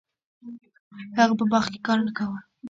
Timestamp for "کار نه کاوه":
1.87-2.39